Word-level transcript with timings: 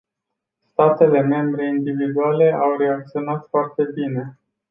Statele 0.71 1.23
membre 1.27 1.67
individuale 1.67 2.51
au 2.55 2.75
reacționat 2.77 3.47
foarte 3.49 3.83
bine. 3.93 4.39